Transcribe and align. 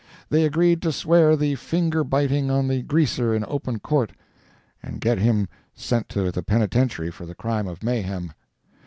They 0.31 0.45
agreed 0.45 0.81
to 0.81 0.91
swear 0.91 1.35
the 1.35 1.53
finger 1.53 2.03
biting 2.03 2.49
on 2.49 2.67
the 2.67 2.81
Greaser 2.81 3.35
in 3.35 3.45
open 3.47 3.77
court, 3.77 4.13
and 4.81 4.99
get 4.99 5.19
him 5.19 5.47
sent 5.75 6.09
to 6.09 6.31
the 6.31 6.41
penitentiary 6.41 7.11
for 7.11 7.27
the 7.27 7.35
crime 7.35 7.67
of 7.67 7.83
mayhem. 7.83 8.33